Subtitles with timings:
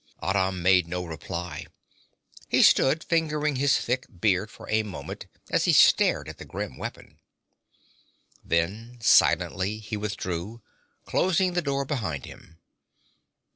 [0.23, 1.67] Aram made no reply;
[2.47, 6.75] he stood fingering his thick beard for a moment as he stared at the grim
[6.75, 7.19] weapon.
[8.43, 10.63] Then silently he withdrew,
[11.05, 12.57] closing the door behind him.